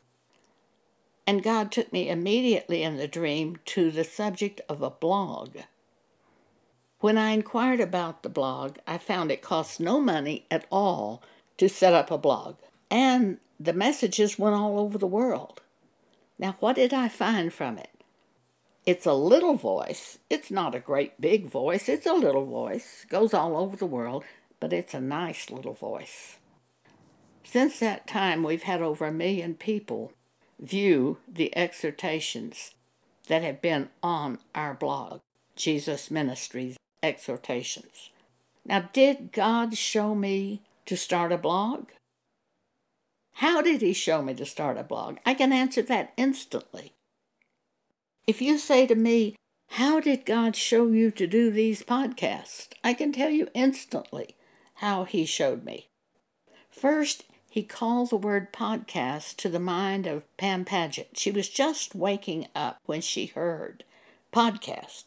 And 1.26 1.42
God 1.42 1.72
took 1.72 1.92
me 1.92 2.10
immediately 2.10 2.82
in 2.82 2.96
the 2.96 3.08
dream 3.08 3.58
to 3.66 3.90
the 3.90 4.04
subject 4.04 4.60
of 4.68 4.82
a 4.82 4.90
blog. 4.90 5.56
When 7.00 7.16
I 7.16 7.30
inquired 7.30 7.80
about 7.80 8.22
the 8.22 8.28
blog, 8.28 8.76
I 8.86 8.98
found 8.98 9.30
it 9.30 9.40
cost 9.40 9.80
no 9.80 10.00
money 10.00 10.44
at 10.50 10.66
all 10.70 11.22
to 11.56 11.68
set 11.68 11.94
up 11.94 12.10
a 12.10 12.18
blog, 12.18 12.56
and 12.90 13.38
the 13.58 13.72
messages 13.72 14.38
went 14.38 14.54
all 14.54 14.78
over 14.78 14.98
the 14.98 15.06
world. 15.06 15.61
Now, 16.38 16.56
what 16.60 16.76
did 16.76 16.92
I 16.92 17.08
find 17.08 17.52
from 17.52 17.78
it? 17.78 17.90
It's 18.84 19.06
a 19.06 19.14
little 19.14 19.54
voice. 19.54 20.18
It's 20.28 20.50
not 20.50 20.74
a 20.74 20.80
great 20.80 21.20
big 21.20 21.46
voice. 21.48 21.88
It's 21.88 22.06
a 22.06 22.14
little 22.14 22.46
voice. 22.46 23.06
Goes 23.08 23.32
all 23.32 23.56
over 23.56 23.76
the 23.76 23.86
world, 23.86 24.24
but 24.58 24.72
it's 24.72 24.94
a 24.94 25.00
nice 25.00 25.50
little 25.50 25.74
voice. 25.74 26.38
Since 27.44 27.78
that 27.80 28.06
time, 28.06 28.42
we've 28.42 28.64
had 28.64 28.82
over 28.82 29.06
a 29.06 29.12
million 29.12 29.54
people 29.54 30.12
view 30.58 31.18
the 31.28 31.56
exhortations 31.56 32.74
that 33.28 33.42
have 33.42 33.62
been 33.62 33.90
on 34.02 34.38
our 34.54 34.74
blog, 34.74 35.20
Jesus 35.54 36.10
Ministries 36.10 36.76
Exhortations. 37.02 38.10
Now, 38.64 38.88
did 38.92 39.32
God 39.32 39.76
show 39.76 40.14
me 40.14 40.62
to 40.86 40.96
start 40.96 41.32
a 41.32 41.38
blog? 41.38 41.88
How 43.34 43.62
did 43.62 43.82
he 43.82 43.92
show 43.92 44.22
me 44.22 44.34
to 44.34 44.46
start 44.46 44.78
a 44.78 44.82
blog? 44.82 45.18
I 45.24 45.34
can 45.34 45.52
answer 45.52 45.82
that 45.82 46.12
instantly. 46.16 46.92
If 48.26 48.40
you 48.40 48.58
say 48.58 48.86
to 48.86 48.94
me, 48.94 49.36
How 49.70 50.00
did 50.00 50.26
God 50.26 50.54
show 50.54 50.88
you 50.88 51.10
to 51.12 51.26
do 51.26 51.50
these 51.50 51.82
podcasts? 51.82 52.68
I 52.84 52.94
can 52.94 53.12
tell 53.12 53.30
you 53.30 53.48
instantly 53.54 54.36
how 54.74 55.04
he 55.04 55.24
showed 55.24 55.64
me. 55.64 55.88
First, 56.70 57.24
he 57.50 57.62
called 57.62 58.10
the 58.10 58.16
word 58.16 58.52
podcast 58.52 59.36
to 59.36 59.48
the 59.48 59.60
mind 59.60 60.06
of 60.06 60.24
Pam 60.38 60.64
Paget. 60.64 61.10
She 61.14 61.30
was 61.30 61.48
just 61.48 61.94
waking 61.94 62.48
up 62.54 62.78
when 62.86 63.00
she 63.00 63.26
heard 63.26 63.84
podcast. 64.32 65.06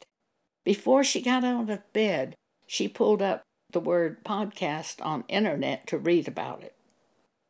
Before 0.64 1.04
she 1.04 1.22
got 1.22 1.44
out 1.44 1.70
of 1.70 1.94
bed, 1.94 2.36
she 2.68 2.88
pulled 2.88 3.22
up 3.22 3.42
the 3.72 3.80
word 3.80 4.24
podcast 4.24 5.04
on 5.04 5.24
internet 5.28 5.88
to 5.88 5.98
read 5.98 6.28
about 6.28 6.64
it. 6.64 6.75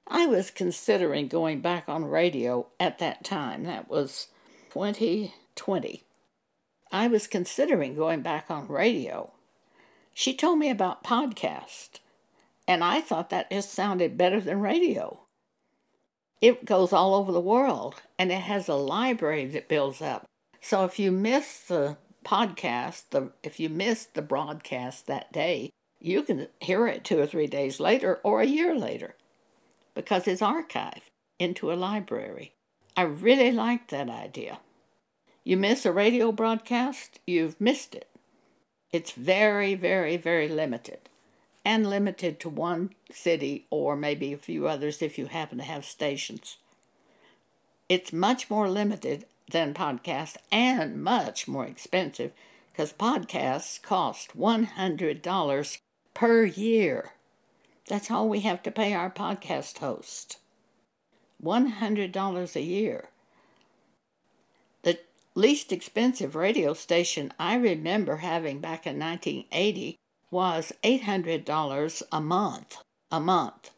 I 0.07 0.27
was 0.27 0.51
considering 0.51 1.27
going 1.27 1.61
back 1.61 1.89
on 1.89 2.05
radio 2.05 2.67
at 2.79 2.99
that 2.99 3.23
time. 3.23 3.63
That 3.63 3.89
was 3.89 4.27
2020. 4.69 6.03
I 6.91 7.07
was 7.07 7.25
considering 7.25 7.95
going 7.95 8.21
back 8.21 8.51
on 8.51 8.67
radio. 8.67 9.33
She 10.13 10.35
told 10.35 10.59
me 10.59 10.69
about 10.69 11.03
podcast, 11.03 11.99
and 12.67 12.83
I 12.83 13.01
thought 13.01 13.31
that 13.31 13.49
just 13.49 13.73
sounded 13.73 14.17
better 14.17 14.39
than 14.39 14.61
radio. 14.61 15.21
It 16.39 16.65
goes 16.65 16.93
all 16.93 17.15
over 17.15 17.31
the 17.31 17.41
world, 17.41 17.95
and 18.19 18.31
it 18.31 18.41
has 18.41 18.69
a 18.69 18.75
library 18.75 19.47
that 19.47 19.67
builds 19.67 20.03
up. 20.03 20.25
So 20.61 20.85
if 20.85 20.99
you 20.99 21.11
miss 21.11 21.61
the 21.61 21.97
podcast, 22.23 23.09
the 23.09 23.31
if 23.41 23.59
you 23.59 23.69
missed 23.69 24.13
the 24.13 24.21
broadcast 24.21 25.07
that 25.07 25.33
day, 25.33 25.71
you 25.99 26.21
can 26.21 26.47
hear 26.61 26.87
it 26.87 27.03
two 27.03 27.19
or 27.19 27.25
three 27.25 27.47
days 27.47 27.79
later 27.79 28.19
or 28.23 28.41
a 28.41 28.47
year 28.47 28.75
later 28.75 29.15
because 29.95 30.27
it's 30.27 30.41
archived 30.41 31.09
into 31.39 31.71
a 31.71 31.73
library. 31.73 32.53
I 32.95 33.03
really 33.03 33.51
like 33.51 33.87
that 33.87 34.09
idea. 34.09 34.59
You 35.43 35.57
miss 35.57 35.85
a 35.85 35.91
radio 35.91 36.31
broadcast, 36.31 37.19
you've 37.25 37.59
missed 37.59 37.95
it. 37.95 38.07
It's 38.91 39.11
very, 39.11 39.75
very, 39.75 40.17
very 40.17 40.47
limited, 40.47 41.09
and 41.63 41.89
limited 41.89 42.39
to 42.41 42.49
one 42.49 42.91
city 43.11 43.65
or 43.69 43.95
maybe 43.95 44.31
a 44.31 44.37
few 44.37 44.67
others 44.67 45.01
if 45.01 45.17
you 45.17 45.25
happen 45.25 45.57
to 45.57 45.63
have 45.63 45.85
stations. 45.85 46.57
It's 47.89 48.13
much 48.13 48.49
more 48.49 48.69
limited 48.69 49.25
than 49.51 49.73
podcast 49.73 50.37
and 50.51 51.03
much 51.03 51.47
more 51.47 51.65
expensive 51.65 52.31
because 52.71 52.93
podcasts 52.93 53.81
cost 53.81 54.37
$100 54.37 55.77
per 56.13 56.45
year. 56.45 57.11
That's 57.87 58.09
all 58.09 58.27
we 58.27 58.39
have 58.41 58.63
to 58.63 58.71
pay 58.71 58.93
our 58.93 59.11
podcast 59.11 59.77
host 59.77 60.37
$100 61.43 62.55
a 62.55 62.61
year. 62.61 63.09
The 64.81 64.99
least 65.35 65.71
expensive 65.71 66.35
radio 66.35 66.73
station 66.73 67.31
I 67.37 67.55
remember 67.55 68.17
having 68.17 68.59
back 68.59 68.87
in 68.87 68.97
1980 68.97 69.97
was 70.31 70.71
$800 70.83 72.03
a 72.11 72.21
month. 72.21 72.77
A 73.11 73.19
month. 73.19 73.69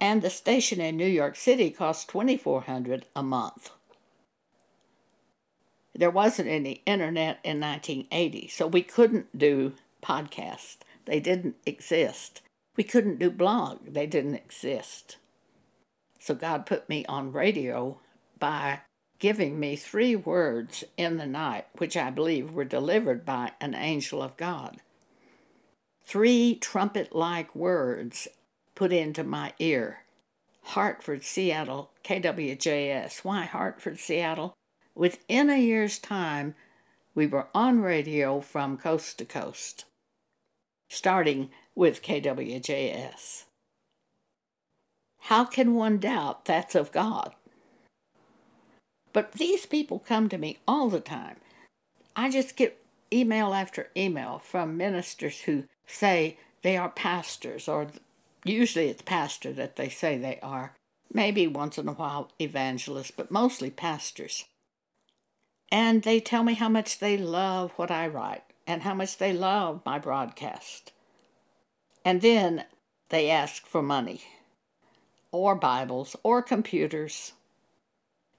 And 0.00 0.20
the 0.20 0.30
station 0.30 0.80
in 0.80 0.96
New 0.96 1.06
York 1.06 1.34
City 1.34 1.70
cost 1.70 2.08
$2,400 2.08 3.04
a 3.16 3.22
month. 3.22 3.70
There 5.94 6.10
wasn't 6.10 6.48
any 6.48 6.82
internet 6.86 7.38
in 7.42 7.58
1980, 7.58 8.48
so 8.48 8.66
we 8.66 8.82
couldn't 8.82 9.36
do 9.36 9.72
podcasts. 10.02 10.76
They 11.06 11.18
didn't 11.18 11.56
exist. 11.66 12.42
We 12.78 12.84
couldn't 12.84 13.18
do 13.18 13.28
blog, 13.28 13.86
they 13.86 14.06
didn't 14.06 14.36
exist. 14.36 15.16
So 16.20 16.32
God 16.32 16.64
put 16.64 16.88
me 16.88 17.04
on 17.06 17.32
radio 17.32 17.98
by 18.38 18.82
giving 19.18 19.58
me 19.58 19.74
three 19.74 20.14
words 20.14 20.84
in 20.96 21.16
the 21.16 21.26
night, 21.26 21.66
which 21.78 21.96
I 21.96 22.10
believe 22.10 22.52
were 22.52 22.64
delivered 22.64 23.26
by 23.26 23.50
an 23.60 23.74
angel 23.74 24.22
of 24.22 24.36
God. 24.36 24.76
Three 26.04 26.54
trumpet 26.54 27.12
like 27.12 27.56
words 27.56 28.28
put 28.76 28.92
into 28.92 29.24
my 29.24 29.54
ear 29.58 30.04
Hartford, 30.62 31.24
Seattle, 31.24 31.90
KWJS. 32.04 33.24
Why 33.24 33.42
Hartford, 33.42 33.98
Seattle? 33.98 34.54
Within 34.94 35.50
a 35.50 35.58
year's 35.58 35.98
time, 35.98 36.54
we 37.12 37.26
were 37.26 37.48
on 37.52 37.80
radio 37.80 38.40
from 38.40 38.76
coast 38.76 39.18
to 39.18 39.24
coast, 39.24 39.84
starting 40.88 41.50
with 41.78 42.02
KWJS. 42.02 43.44
How 45.20 45.44
can 45.44 45.76
one 45.76 45.98
doubt 45.98 46.44
that's 46.44 46.74
of 46.74 46.90
God? 46.90 47.36
But 49.12 49.34
these 49.34 49.64
people 49.64 50.00
come 50.00 50.28
to 50.28 50.38
me 50.38 50.58
all 50.66 50.88
the 50.88 50.98
time. 50.98 51.36
I 52.16 52.30
just 52.30 52.56
get 52.56 52.82
email 53.12 53.54
after 53.54 53.90
email 53.96 54.40
from 54.40 54.76
ministers 54.76 55.42
who 55.42 55.64
say 55.86 56.36
they 56.62 56.76
are 56.76 56.88
pastors, 56.88 57.68
or 57.68 57.86
usually 58.44 58.88
it's 58.88 59.02
pastor 59.02 59.52
that 59.52 59.76
they 59.76 59.88
say 59.88 60.18
they 60.18 60.40
are, 60.42 60.74
maybe 61.14 61.46
once 61.46 61.78
in 61.78 61.86
a 61.86 61.92
while 61.92 62.32
evangelists, 62.40 63.12
but 63.12 63.30
mostly 63.30 63.70
pastors. 63.70 64.46
And 65.70 66.02
they 66.02 66.18
tell 66.18 66.42
me 66.42 66.54
how 66.54 66.68
much 66.68 66.98
they 66.98 67.16
love 67.16 67.70
what 67.76 67.92
I 67.92 68.08
write 68.08 68.42
and 68.66 68.82
how 68.82 68.94
much 68.94 69.18
they 69.18 69.32
love 69.32 69.82
my 69.86 70.00
broadcast. 70.00 70.92
And 72.08 72.22
then 72.22 72.64
they 73.10 73.28
ask 73.28 73.66
for 73.66 73.82
money, 73.82 74.22
or 75.30 75.54
Bibles, 75.54 76.16
or 76.22 76.40
computers. 76.40 77.34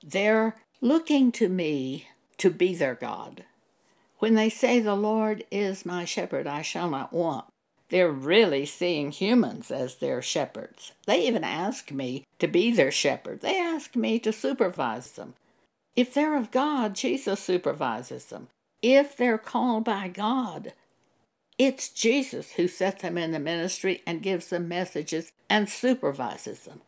They're 0.03 0.55
looking 0.81 1.31
to 1.33 1.47
me 1.47 2.07
to 2.39 2.49
be 2.49 2.73
their 2.73 2.95
God. 2.95 3.43
When 4.17 4.33
they 4.33 4.49
say, 4.49 4.79
The 4.79 4.95
Lord 4.95 5.43
is 5.51 5.85
my 5.85 6.03
shepherd, 6.03 6.47
I 6.47 6.63
shall 6.63 6.89
not 6.89 7.13
want, 7.13 7.45
they're 7.89 8.09
really 8.09 8.65
seeing 8.65 9.11
humans 9.11 9.69
as 9.69 9.97
their 9.97 10.19
shepherds. 10.23 10.93
They 11.05 11.27
even 11.27 11.43
ask 11.43 11.91
me 11.91 12.25
to 12.39 12.47
be 12.47 12.71
their 12.71 12.89
shepherd. 12.89 13.41
They 13.41 13.59
ask 13.59 13.95
me 13.95 14.17
to 14.21 14.33
supervise 14.33 15.11
them. 15.11 15.35
If 15.95 16.15
they're 16.15 16.35
of 16.35 16.49
God, 16.49 16.95
Jesus 16.95 17.39
supervises 17.39 18.25
them. 18.25 18.47
If 18.81 19.15
they're 19.15 19.38
called 19.38 19.83
by 19.83 20.07
God, 20.07 20.73
it's 21.59 21.89
Jesus 21.89 22.53
who 22.53 22.69
sets 22.69 23.01
them 23.01 23.17
in 23.17 23.31
the 23.31 23.39
ministry 23.39 24.01
and 24.07 24.23
gives 24.23 24.47
them 24.47 24.69
messages 24.69 25.33
and 25.49 25.69
supervises 25.69 26.61
them. 26.61 26.81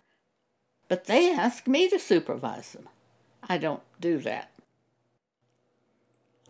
But 0.88 1.06
they 1.06 1.32
ask 1.32 1.68
me 1.68 1.90
to 1.90 2.00
supervise 2.00 2.72
them. 2.72 2.88
I 3.48 3.58
don't 3.58 3.84
do 4.00 4.18
that. 4.20 4.52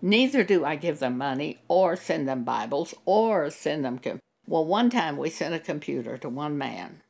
Neither 0.04 0.44
do 0.44 0.64
I 0.64 0.76
give 0.76 1.00
them 1.00 1.18
money 1.18 1.60
or 1.68 1.96
send 1.96 2.28
them 2.28 2.44
Bibles 2.44 2.94
or 3.06 3.50
send 3.50 3.84
them. 3.84 3.98
Com- 3.98 4.20
well, 4.48 4.66
one 4.66 4.92
time 4.92 5.18
we 5.18 5.30
sent 5.30 5.56
a 5.56 5.60
computer 5.60 6.18
to 6.18 6.30
one 6.30 6.58
man. 6.58 7.02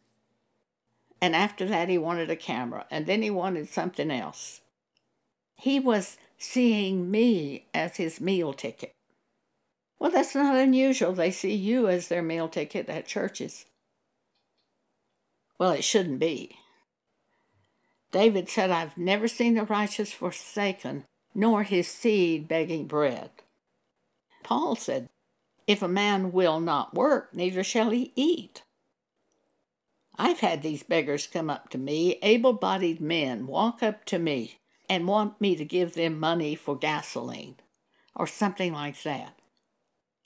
And 1.21 1.35
after 1.35 1.65
that, 1.67 1.89
he 1.89 1.97
wanted 1.97 2.29
a 2.29 2.35
camera. 2.35 2.85
And 2.89 3.05
then 3.05 3.21
he 3.21 3.29
wanted 3.29 3.69
something 3.69 4.11
else. 4.11 4.61
He 5.55 5.79
was 5.79 6.17
seeing 6.37 7.11
me 7.11 7.67
as 7.73 7.97
his 7.97 8.19
meal 8.19 8.53
ticket. 8.53 8.93
Well, 10.01 10.09
that's 10.09 10.33
not 10.33 10.55
unusual. 10.55 11.13
They 11.13 11.29
see 11.29 11.53
you 11.53 11.87
as 11.87 12.07
their 12.07 12.23
meal 12.23 12.49
ticket 12.49 12.89
at 12.89 13.05
churches. 13.05 13.65
Well, 15.59 15.73
it 15.73 15.83
shouldn't 15.83 16.17
be. 16.17 16.57
David 18.11 18.49
said, 18.49 18.71
I've 18.71 18.97
never 18.97 19.27
seen 19.27 19.53
the 19.53 19.63
righteous 19.63 20.11
forsaken, 20.11 21.05
nor 21.35 21.61
his 21.61 21.87
seed 21.87 22.47
begging 22.47 22.87
bread. 22.87 23.29
Paul 24.41 24.75
said, 24.75 25.07
If 25.67 25.83
a 25.83 25.87
man 25.87 26.31
will 26.31 26.59
not 26.59 26.95
work, 26.95 27.31
neither 27.35 27.63
shall 27.63 27.91
he 27.91 28.11
eat. 28.15 28.63
I've 30.17 30.39
had 30.39 30.63
these 30.63 30.81
beggars 30.81 31.27
come 31.27 31.47
up 31.47 31.69
to 31.69 31.77
me, 31.77 32.17
able 32.23 32.53
bodied 32.53 33.01
men 33.01 33.45
walk 33.45 33.83
up 33.83 34.03
to 34.05 34.17
me 34.17 34.61
and 34.89 35.07
want 35.07 35.39
me 35.39 35.55
to 35.55 35.63
give 35.63 35.93
them 35.93 36.19
money 36.19 36.55
for 36.55 36.75
gasoline 36.75 37.57
or 38.15 38.25
something 38.25 38.73
like 38.73 38.99
that. 39.03 39.35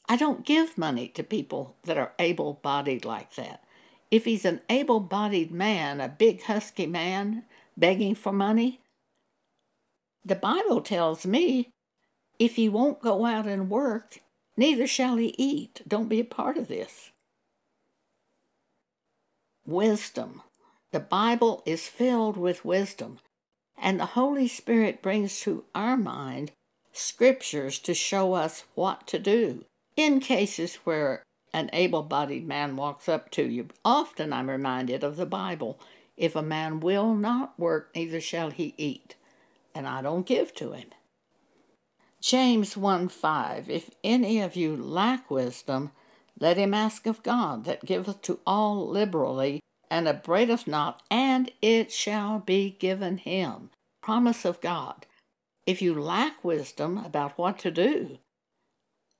I 0.07 0.17
don't 0.17 0.45
give 0.45 0.77
money 0.77 1.07
to 1.09 1.23
people 1.23 1.77
that 1.83 1.97
are 1.97 2.13
able 2.19 2.59
bodied 2.61 3.05
like 3.05 3.35
that. 3.35 3.63
If 4.11 4.25
he's 4.25 4.45
an 4.45 4.61
able 4.69 4.99
bodied 4.99 5.51
man, 5.51 5.99
a 5.99 6.07
big 6.07 6.43
husky 6.43 6.85
man, 6.85 7.43
begging 7.75 8.13
for 8.13 8.31
money? 8.31 8.81
The 10.23 10.35
Bible 10.35 10.81
tells 10.81 11.25
me 11.25 11.71
if 12.37 12.55
he 12.55 12.69
won't 12.69 13.01
go 13.01 13.25
out 13.25 13.47
and 13.47 13.69
work, 13.69 14.19
neither 14.55 14.85
shall 14.85 15.17
he 15.17 15.33
eat. 15.37 15.81
Don't 15.87 16.09
be 16.09 16.19
a 16.19 16.25
part 16.25 16.57
of 16.57 16.67
this. 16.67 17.11
Wisdom. 19.65 20.43
The 20.91 20.99
Bible 20.99 21.63
is 21.65 21.87
filled 21.87 22.37
with 22.37 22.63
wisdom, 22.63 23.19
and 23.77 23.99
the 23.99 24.05
Holy 24.05 24.47
Spirit 24.47 25.01
brings 25.01 25.39
to 25.41 25.65
our 25.73 25.97
mind 25.97 26.51
scriptures 26.93 27.79
to 27.79 27.93
show 27.93 28.33
us 28.33 28.63
what 28.75 29.07
to 29.07 29.19
do 29.19 29.65
in 29.95 30.19
cases 30.19 30.75
where 30.83 31.23
an 31.53 31.69
able 31.73 32.03
bodied 32.03 32.47
man 32.47 32.75
walks 32.75 33.07
up 33.07 33.31
to 33.31 33.43
you. 33.43 33.67
Often 33.83 34.33
I'm 34.33 34.49
reminded 34.49 35.03
of 35.03 35.15
the 35.15 35.25
Bible 35.25 35.79
if 36.17 36.35
a 36.35 36.41
man 36.41 36.79
will 36.79 37.13
not 37.13 37.59
work, 37.59 37.91
neither 37.95 38.21
shall 38.21 38.49
he 38.49 38.73
eat. 38.77 39.15
And 39.73 39.87
I 39.87 40.01
don't 40.01 40.25
give 40.25 40.53
to 40.55 40.71
him. 40.71 40.89
James 42.21 42.77
1 42.77 43.09
5 43.09 43.69
If 43.69 43.89
any 44.03 44.39
of 44.41 44.55
you 44.55 44.75
lack 44.75 45.29
wisdom, 45.29 45.91
let 46.39 46.57
him 46.57 46.73
ask 46.73 47.05
of 47.05 47.23
God, 47.23 47.65
that 47.65 47.85
giveth 47.85 48.21
to 48.23 48.39
all 48.45 48.87
liberally, 48.87 49.61
and 49.89 50.07
upbraideth 50.07 50.67
not, 50.67 51.01
and 51.11 51.51
it 51.61 51.91
shall 51.91 52.39
be 52.39 52.71
given 52.79 53.17
him. 53.17 53.69
Promise 54.01 54.45
of 54.45 54.59
God. 54.61 55.05
If 55.65 55.81
you 55.81 55.99
lack 55.99 56.43
wisdom 56.43 56.97
about 56.97 57.37
what 57.37 57.59
to 57.59 57.71
do, 57.71 58.17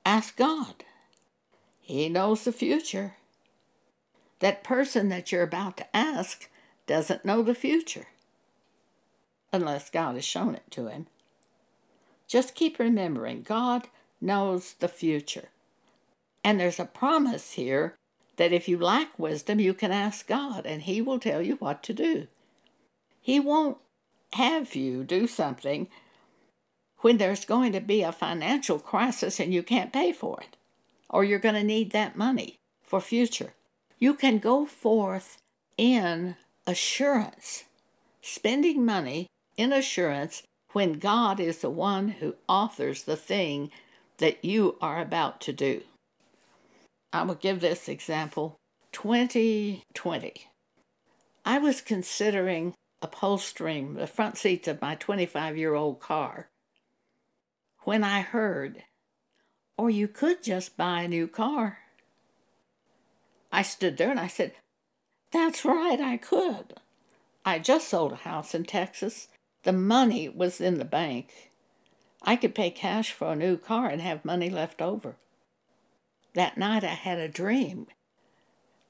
ask 0.05 0.37
God. 0.37 0.83
He 1.81 2.09
knows 2.09 2.43
the 2.43 2.51
future. 2.51 3.15
That 4.39 4.63
person 4.63 5.09
that 5.09 5.31
you're 5.31 5.43
about 5.43 5.77
to 5.77 5.95
ask 5.95 6.49
doesn't 6.87 7.25
know 7.25 7.41
the 7.41 7.55
future 7.55 8.07
unless 9.51 9.89
God 9.89 10.15
has 10.15 10.25
shown 10.25 10.55
it 10.55 10.69
to 10.71 10.87
him. 10.87 11.07
Just 12.27 12.55
keep 12.55 12.79
remembering 12.79 13.43
God 13.43 13.87
knows 14.19 14.73
the 14.73 14.87
future. 14.87 15.49
And 16.43 16.59
there's 16.59 16.79
a 16.79 16.85
promise 16.85 17.53
here 17.53 17.95
that 18.37 18.51
if 18.51 18.67
you 18.67 18.77
lack 18.77 19.17
wisdom, 19.17 19.59
you 19.59 19.73
can 19.73 19.91
ask 19.91 20.27
God 20.27 20.65
and 20.65 20.83
He 20.83 21.01
will 21.01 21.19
tell 21.19 21.41
you 21.41 21.55
what 21.55 21.81
to 21.83 21.93
do. 21.93 22.27
He 23.21 23.39
won't 23.39 23.77
have 24.33 24.75
you 24.75 25.03
do 25.03 25.27
something 25.27 25.87
when 26.99 27.17
there's 27.17 27.45
going 27.45 27.71
to 27.73 27.81
be 27.81 28.01
a 28.01 28.11
financial 28.11 28.79
crisis 28.79 29.39
and 29.39 29.53
you 29.53 29.63
can't 29.63 29.93
pay 29.93 30.11
for 30.11 30.39
it, 30.41 30.57
or 31.09 31.23
you're 31.23 31.39
going 31.39 31.55
to 31.55 31.63
need 31.63 31.91
that 31.91 32.15
money 32.15 32.55
for 32.83 32.99
future. 32.99 33.53
You 33.99 34.13
can 34.13 34.39
go 34.39 34.65
forth 34.65 35.37
in 35.77 36.35
assurance, 36.67 37.65
spending 38.21 38.85
money 38.85 39.27
in 39.57 39.71
assurance 39.71 40.43
when 40.73 40.93
God 40.93 41.39
is 41.39 41.59
the 41.59 41.69
one 41.69 42.09
who 42.09 42.35
authors 42.47 43.03
the 43.03 43.15
thing 43.15 43.71
that 44.17 44.43
you 44.43 44.77
are 44.81 45.01
about 45.01 45.41
to 45.41 45.53
do. 45.53 45.81
I 47.13 47.23
will 47.23 47.35
give 47.35 47.61
this 47.61 47.87
example 47.87 48.57
2020. 48.91 50.33
I 51.45 51.57
was 51.59 51.81
considering 51.81 52.73
upholstering 53.01 53.93
the 53.93 54.07
front 54.07 54.37
seats 54.37 54.67
of 54.67 54.81
my 54.81 54.95
25 54.95 55.57
year 55.57 55.75
old 55.75 55.99
car 55.99 56.47
when 57.85 58.03
I 58.03 58.21
heard, 58.21 58.83
or 59.77 59.89
you 59.89 60.07
could 60.07 60.43
just 60.43 60.75
buy 60.75 61.03
a 61.03 61.07
new 61.07 61.27
car. 61.27 61.79
I 63.51 63.61
stood 63.61 63.97
there 63.97 64.11
and 64.11 64.19
I 64.19 64.27
said, 64.27 64.53
that's 65.31 65.63
right, 65.63 66.01
I 66.01 66.17
could. 66.17 66.73
I 67.45 67.59
just 67.59 67.87
sold 67.87 68.11
a 68.11 68.17
house 68.17 68.53
in 68.55 68.65
Texas. 68.65 69.27
The 69.63 69.71
money 69.71 70.27
was 70.27 70.59
in 70.59 70.79
the 70.79 70.85
bank. 70.85 71.51
I 72.21 72.35
could 72.35 72.55
pay 72.55 72.71
cash 72.71 73.11
for 73.11 73.33
a 73.33 73.35
new 73.35 73.55
car 73.55 73.87
and 73.87 74.01
have 74.01 74.25
money 74.25 74.49
left 74.49 74.81
over. 74.81 75.15
That 76.33 76.57
night 76.57 76.83
I 76.83 76.87
had 76.87 77.19
a 77.19 77.29
dream 77.29 77.87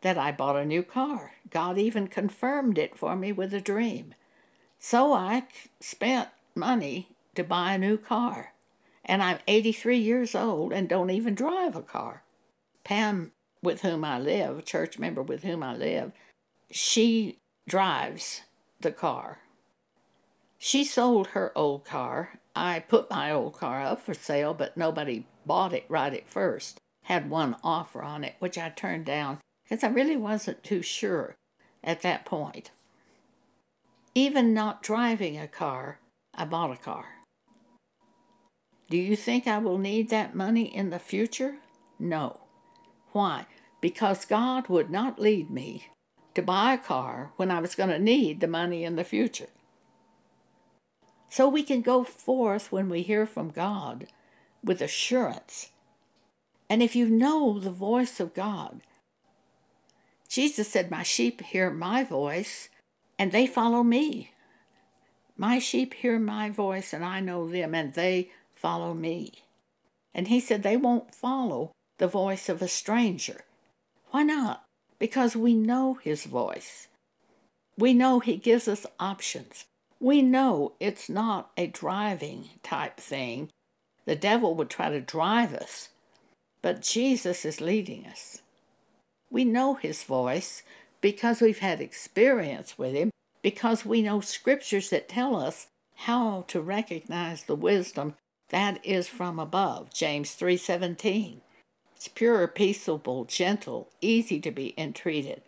that 0.01 0.17
I 0.17 0.31
bought 0.31 0.55
a 0.55 0.65
new 0.65 0.83
car. 0.83 1.33
God 1.49 1.77
even 1.77 2.07
confirmed 2.07 2.77
it 2.77 2.97
for 2.97 3.15
me 3.15 3.31
with 3.31 3.53
a 3.53 3.61
dream. 3.61 4.15
So 4.79 5.13
I 5.13 5.43
spent 5.79 6.29
money 6.55 7.09
to 7.35 7.43
buy 7.43 7.73
a 7.73 7.77
new 7.77 7.97
car. 7.97 8.53
And 9.05 9.21
I'm 9.21 9.39
83 9.47 9.97
years 9.97 10.33
old 10.35 10.73
and 10.73 10.89
don't 10.89 11.11
even 11.11 11.35
drive 11.35 11.75
a 11.75 11.81
car. 11.81 12.23
Pam, 12.83 13.31
with 13.61 13.81
whom 13.81 14.03
I 14.03 14.19
live, 14.19 14.59
a 14.59 14.61
church 14.61 14.97
member 14.97 15.21
with 15.21 15.43
whom 15.43 15.63
I 15.63 15.75
live, 15.75 16.11
she 16.71 17.37
drives 17.67 18.41
the 18.81 18.91
car. 18.91 19.39
She 20.57 20.83
sold 20.83 21.27
her 21.27 21.51
old 21.55 21.85
car. 21.85 22.39
I 22.55 22.79
put 22.79 23.09
my 23.09 23.31
old 23.31 23.53
car 23.53 23.81
up 23.81 24.01
for 24.01 24.13
sale, 24.13 24.53
but 24.53 24.77
nobody 24.77 25.25
bought 25.45 25.73
it 25.73 25.85
right 25.89 26.13
at 26.13 26.29
first. 26.29 26.79
Had 27.03 27.29
one 27.29 27.55
offer 27.63 28.01
on 28.01 28.23
it, 28.23 28.35
which 28.39 28.57
I 28.57 28.69
turned 28.69 29.05
down 29.05 29.39
because 29.63 29.83
I 29.83 29.89
really 29.89 30.17
wasn't 30.17 30.63
too 30.63 30.81
sure 30.81 31.35
at 31.83 32.01
that 32.01 32.25
point. 32.25 32.71
Even 34.13 34.53
not 34.53 34.81
driving 34.81 35.37
a 35.37 35.47
car, 35.47 35.99
I 36.33 36.45
bought 36.45 36.71
a 36.71 36.77
car. 36.77 37.24
Do 38.89 38.97
you 38.97 39.15
think 39.15 39.47
I 39.47 39.57
will 39.57 39.77
need 39.77 40.09
that 40.09 40.35
money 40.35 40.63
in 40.63 40.89
the 40.89 40.99
future? 40.99 41.57
No. 41.97 42.41
Why? 43.11 43.47
Because 43.81 44.25
God 44.25 44.67
would 44.67 44.89
not 44.89 45.19
lead 45.19 45.49
me 45.49 45.87
to 46.35 46.41
buy 46.41 46.73
a 46.73 46.77
car 46.77 47.31
when 47.37 47.49
I 47.49 47.59
was 47.59 47.75
going 47.75 47.89
to 47.89 47.99
need 47.99 48.39
the 48.39 48.47
money 48.47 48.83
in 48.83 48.95
the 48.95 49.03
future. 49.03 49.47
So 51.29 51.49
we 51.49 51.63
can 51.63 51.81
go 51.81 52.03
forth 52.03 52.71
when 52.71 52.89
we 52.89 53.01
hear 53.01 53.25
from 53.25 53.49
God 53.49 54.07
with 54.63 54.81
assurance. 54.81 55.71
And 56.69 56.81
if 56.81 56.95
you 56.95 57.09
know 57.09 57.59
the 57.59 57.71
voice 57.71 58.19
of 58.19 58.33
God, 58.33 58.81
Jesus 60.29 60.67
said, 60.67 60.91
My 60.91 61.03
sheep 61.03 61.41
hear 61.41 61.69
my 61.69 62.03
voice, 62.03 62.69
and 63.17 63.31
they 63.31 63.47
follow 63.47 63.83
me. 63.83 64.31
My 65.37 65.59
sheep 65.59 65.93
hear 65.95 66.19
my 66.19 66.49
voice, 66.49 66.93
and 66.93 67.05
I 67.05 67.19
know 67.19 67.47
them, 67.47 67.75
and 67.75 67.93
they 67.93 68.31
follow 68.65 68.95
me. 68.95 69.31
And 70.11 70.27
he 70.27 70.39
said, 70.39 70.63
They 70.63 70.75
won't 70.75 71.13
follow 71.13 71.71
the 71.99 72.07
voice 72.07 72.49
of 72.49 72.63
a 72.63 72.67
stranger. 72.67 73.41
Why 74.09 74.23
not? 74.23 74.63
Because 74.97 75.35
we 75.35 75.53
know 75.53 75.99
his 76.01 76.23
voice. 76.23 76.87
We 77.77 77.93
know 77.93 78.19
he 78.19 78.37
gives 78.37 78.67
us 78.67 78.87
options. 78.99 79.65
We 79.99 80.23
know 80.23 80.71
it's 80.79 81.07
not 81.07 81.51
a 81.55 81.67
driving 81.67 82.49
type 82.63 82.97
thing. 82.97 83.49
The 84.05 84.15
devil 84.15 84.55
would 84.55 84.71
try 84.71 84.89
to 84.89 84.99
drive 84.99 85.53
us, 85.53 85.89
but 86.63 86.81
Jesus 86.81 87.45
is 87.45 87.61
leading 87.61 88.07
us. 88.07 88.41
We 89.29 89.45
know 89.45 89.75
His 89.75 90.03
voice 90.03 90.63
because 91.01 91.39
we've 91.39 91.59
had 91.59 91.81
experience 91.81 92.79
with 92.79 92.93
Him, 92.93 93.11
because 93.43 93.85
we 93.85 94.01
know 94.01 94.21
scriptures 94.21 94.89
that 94.89 95.09
tell 95.09 95.35
us 95.35 95.67
how 95.95 96.45
to 96.47 96.61
recognize 96.61 97.43
the 97.43 97.55
wisdom 97.55 98.15
that 98.49 98.83
is 98.85 99.07
from 99.07 99.39
above. 99.39 99.93
James 99.93 100.35
3:17. 100.35 101.41
It's 101.95 102.07
pure, 102.07 102.47
peaceable, 102.47 103.25
gentle, 103.25 103.89
easy 104.01 104.39
to 104.41 104.51
be 104.51 104.73
entreated, 104.77 105.41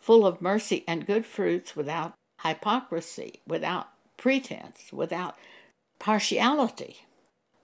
full 0.00 0.26
of 0.26 0.42
mercy 0.42 0.84
and 0.86 1.06
good 1.06 1.24
fruits 1.26 1.74
without 1.74 2.14
hypocrisy, 2.42 3.40
without 3.46 3.88
pretense, 4.16 4.92
without 4.92 5.36
partiality. 5.98 7.06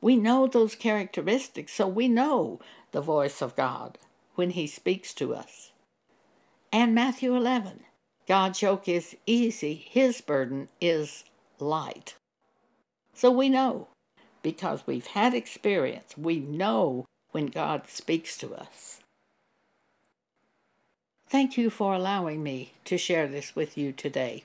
We 0.01 0.17
know 0.17 0.47
those 0.47 0.75
characteristics, 0.75 1.73
so 1.73 1.87
we 1.87 2.09
know 2.09 2.61
the 2.93 3.01
voice 3.01 3.41
of 3.41 3.57
God 3.57 3.99
when 4.35 4.51
he 4.51 4.67
speaks 4.67 5.15
to 5.15 5.35
us. 5.35 5.73
And 6.73 6.95
Matthew 6.95 7.37
11 7.37 7.85
God's 8.27 8.63
yoke 8.63 8.89
is 8.89 9.17
easy, 9.27 9.75
his 9.75 10.21
burden 10.21 10.69
is 10.81 11.25
light. 11.59 12.17
So 13.13 13.31
we 13.31 13.49
know, 13.49 13.89
because 14.45 14.87
we've 14.87 15.09
had 15.09 15.35
experience, 15.35 16.17
we 16.17 16.39
know 16.39 17.07
when 17.33 17.47
God 17.47 17.89
speaks 17.89 18.37
to 18.39 18.55
us. 18.55 19.01
Thank 21.27 21.59
you 21.59 21.71
for 21.71 21.95
allowing 21.95 22.45
me 22.45 22.75
to 22.85 22.97
share 22.97 23.27
this 23.27 23.57
with 23.57 23.77
you 23.77 23.91
today. 23.91 24.45